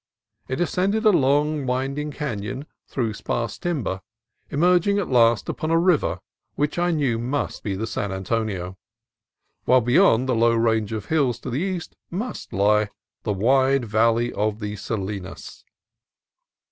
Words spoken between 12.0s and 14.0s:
must lie the wide